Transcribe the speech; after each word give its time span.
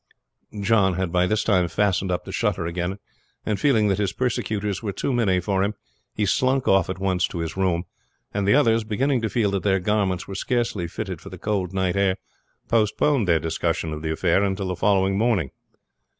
John 0.61 0.95
had 0.95 1.11
by 1.11 1.27
this 1.27 1.43
time 1.43 1.67
fastened 1.67 2.09
up 2.11 2.25
the 2.25 2.31
shutter 2.31 2.65
again, 2.65 2.97
and 3.45 3.59
feeling 3.59 3.87
that 3.89 3.99
his 3.99 4.13
persecutors 4.13 4.81
were 4.81 4.91
too 4.91 5.13
many 5.13 5.39
for 5.39 5.61
him 5.63 5.75
he 6.15 6.25
slunk 6.25 6.67
off 6.67 6.89
at 6.89 6.97
once 6.97 7.27
to 7.27 7.37
his 7.37 7.55
room; 7.55 7.83
and 8.33 8.47
the 8.47 8.55
others, 8.55 8.83
beginning 8.83 9.21
to 9.21 9.29
feel 9.29 9.51
that 9.51 9.61
their 9.61 9.79
garments 9.79 10.27
were 10.27 10.33
scarcely 10.33 10.87
fitted 10.87 11.21
for 11.21 11.29
the 11.29 11.37
cold 11.37 11.71
night 11.71 11.95
air 11.95 12.17
postponed 12.67 13.27
their 13.27 13.37
discussion 13.39 13.93
of 13.93 14.01
the 14.01 14.11
affair 14.11 14.43
until 14.43 14.69
the 14.69 14.75
following 14.75 15.19
morning. 15.19 15.51